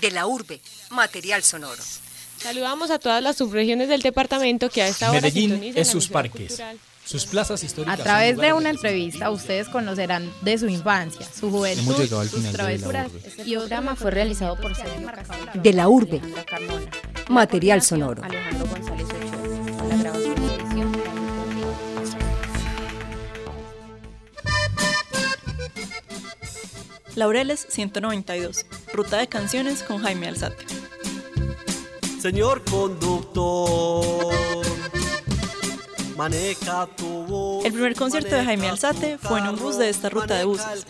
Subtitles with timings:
[0.00, 1.82] De la urbe, material sonoro.
[2.38, 6.48] Saludamos a todas las subregiones del departamento que a esta hora Medellín es sus parques.
[6.48, 6.78] cultural.
[7.04, 8.02] Sus plazas A históricas.
[8.02, 12.28] través son de una entrevista ustedes conocerán de su infancia, su juventud, Hemos llegado al
[12.28, 13.08] sus travesuras.
[13.44, 15.10] Y el programa fue realizado por Sergio
[15.54, 16.20] De la urbe,
[17.28, 18.22] material sonoro.
[18.22, 19.06] Alejandro González
[27.20, 28.64] Laureles 192,
[28.94, 30.64] Ruta de Canciones con Jaime Alzate.
[32.18, 34.34] Señor conductor,
[36.16, 37.66] maneja tu bus.
[37.66, 40.86] El primer concierto de Jaime Alzate fue en un bus de esta ruta de buses.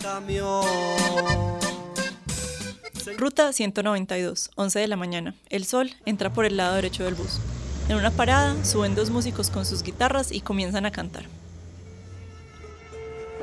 [3.18, 5.34] Ruta 192, 11 de la mañana.
[5.48, 7.40] El sol entra por el lado derecho del bus.
[7.88, 11.24] En una parada suben dos músicos con sus guitarras y comienzan a cantar.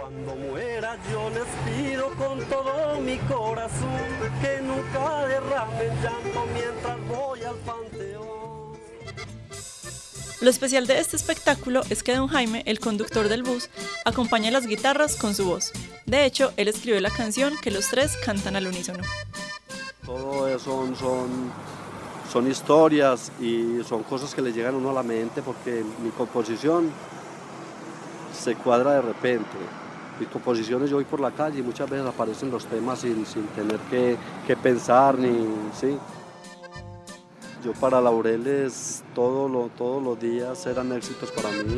[0.07, 3.99] Cuando muera yo les pido con todo mi corazón
[4.41, 8.77] que nunca derramen llanto mientras voy al panteón.
[10.39, 13.69] Lo especial de este espectáculo es que don Jaime, el conductor del bus,
[14.05, 15.73] acompaña las guitarras con su voz.
[16.05, 19.03] De hecho, él escribió la canción que los tres cantan al unísono.
[20.05, 21.51] Todo eso son, son,
[22.31, 26.11] son historias y son cosas que le llegan a uno a la mente porque mi
[26.11, 26.93] composición
[28.33, 29.57] se cuadra de repente.
[30.19, 33.45] Mis composiciones yo voy por la calle y muchas veces aparecen los temas sin, sin
[33.47, 35.47] tener que, que pensar ni...
[35.79, 35.97] ¿sí?
[37.63, 41.77] Yo para Laureles todo lo, todos los días eran éxitos para mí.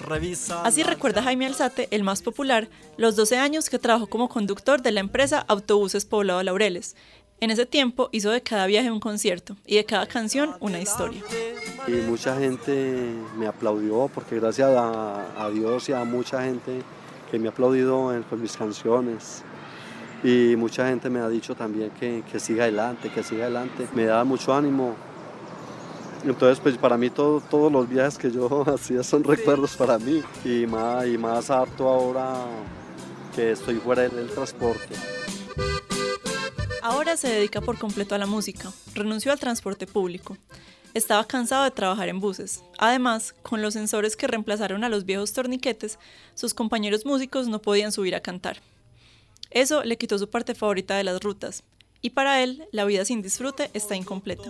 [0.00, 4.82] Revisa Así recuerda Jaime Alzate, el más popular, los 12 años que trabajó como conductor
[4.82, 6.96] de la empresa Autobuses Poblado Laureles.
[7.38, 11.22] En ese tiempo hizo de cada viaje un concierto y de cada canción una historia.
[11.86, 16.82] Y mucha gente me aplaudió porque gracias a, a Dios y a mucha gente
[17.30, 19.42] que me ha aplaudido en- con mis canciones.
[20.24, 23.86] Y mucha gente me ha dicho también que, que siga adelante, que siga adelante.
[23.94, 24.94] Me da mucho ánimo.
[26.24, 30.22] Entonces, pues para mí todo- todos los viajes que yo hacía son recuerdos para mí.
[30.44, 32.34] Y más, y más apto ahora
[33.34, 34.94] que estoy fuera del, del transporte.
[36.82, 38.70] Ahora se dedica por completo a la música.
[38.94, 40.36] Renunció al transporte público.
[40.96, 42.64] Estaba cansado de trabajar en buses.
[42.78, 45.98] Además, con los sensores que reemplazaron a los viejos torniquetes,
[46.34, 48.62] sus compañeros músicos no podían subir a cantar.
[49.50, 51.64] Eso le quitó su parte favorita de las rutas.
[52.00, 54.48] Y para él, la vida sin disfrute está incompleta.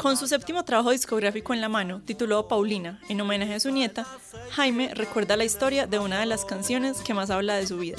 [0.00, 4.06] Con su séptimo trabajo discográfico en la mano, titulado Paulina, en homenaje a su nieta,
[4.52, 7.98] Jaime recuerda la historia de una de las canciones que más habla de su vida.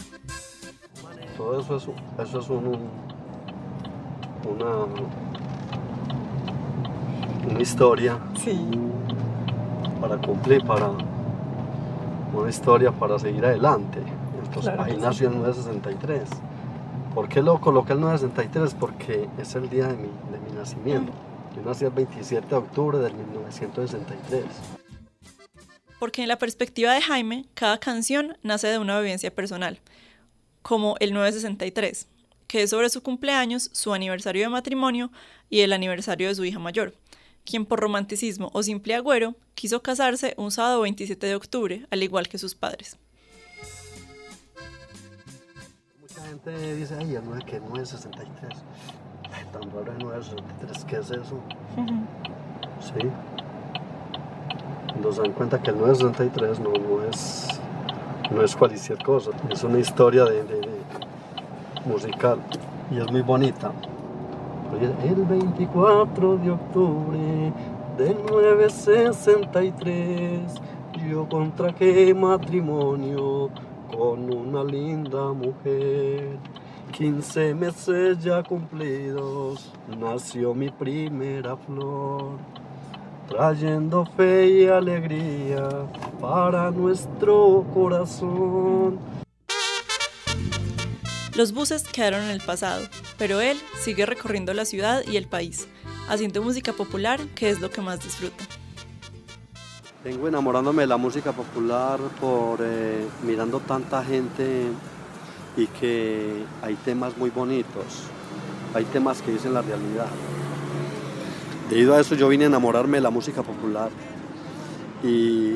[1.35, 1.83] Todo eso es,
[2.29, 3.10] eso es un,
[4.45, 4.85] una,
[7.49, 8.17] una historia
[9.99, 10.89] para cumplir, para
[12.33, 13.99] una historia para seguir adelante.
[14.43, 16.29] Entonces ahí nació el 963.
[17.13, 18.73] ¿Por qué lo coloqué el 963?
[18.79, 21.11] Porque es el día de mi, de mi nacimiento.
[21.55, 24.45] Yo nací el 27 de octubre del 1963.
[25.99, 29.79] Porque en la perspectiva de Jaime, cada canción nace de una vivencia personal,
[30.61, 32.07] como el 963,
[32.51, 35.09] que es sobre su cumpleaños, su aniversario de matrimonio
[35.49, 36.93] y el aniversario de su hija mayor,
[37.45, 42.27] quien por romanticismo o simple agüero quiso casarse un sábado 27 de octubre, al igual
[42.27, 42.97] que sus padres.
[46.01, 48.59] Mucha gente dice, ay, el 9, que 963.
[49.31, 51.39] Ay, tan raro el 963, ¿qué es eso?
[52.81, 53.07] Sí.
[55.01, 57.47] Nos dan cuenta que el 963 no, no es
[58.29, 60.70] no es cualquier cosa, es una historia de- de
[61.85, 62.39] musical
[62.91, 63.71] y es muy bonita.
[65.03, 67.51] El 24 de octubre
[67.97, 70.61] del 963
[71.09, 73.49] yo contraje matrimonio
[73.93, 76.37] con una linda mujer.
[76.93, 82.37] 15 meses ya cumplidos, nació mi primera flor
[83.31, 85.69] trayendo fe y alegría
[86.19, 88.99] para nuestro corazón.
[91.35, 92.85] Los buses quedaron en el pasado,
[93.17, 95.67] pero él sigue recorriendo la ciudad y el país,
[96.09, 98.43] haciendo música popular, que es lo que más disfruta.
[100.03, 104.65] Vengo enamorándome de la música popular por eh, mirando tanta gente
[105.55, 107.85] y que hay temas muy bonitos,
[108.73, 110.07] hay temas que dicen la realidad.
[111.69, 113.89] Debido a eso yo vine a enamorarme de la música popular
[115.01, 115.53] y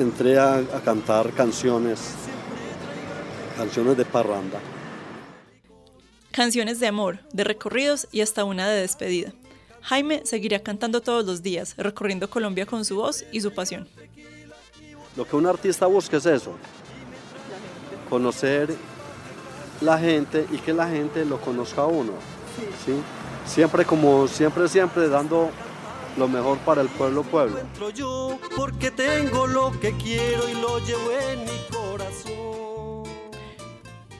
[0.00, 2.00] entré a, a cantar canciones,
[3.56, 4.60] canciones de parranda.
[6.30, 9.32] Canciones de amor, de recorridos y hasta una de despedida.
[9.80, 13.88] Jaime seguirá cantando todos los días, recorriendo Colombia con su voz y su pasión.
[15.16, 16.52] Lo que un artista busca es eso,
[18.10, 18.74] conocer
[19.80, 22.12] la gente y que la gente lo conozca a uno.
[22.84, 22.92] ¿sí?
[23.46, 25.50] Siempre como siempre, siempre dando
[26.18, 27.58] lo mejor para el pueblo pueblo.
[27.58, 32.45] encuentro yo porque tengo lo que quiero y lo llevo en mi corazón.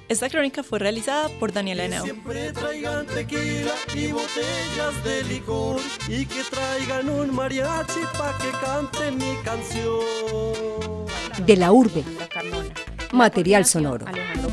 [0.09, 2.05] Esta crónica fue realizada por Daniela Henao.
[2.05, 9.11] Siempre traigan tequila y botellas de licor y que traigan un mariachi pa' que cante
[9.11, 11.07] mi canción.
[11.45, 12.05] De la urbe.
[12.33, 12.73] Carmona.
[13.11, 14.07] Material sonoro.
[14.07, 14.51] Alejandro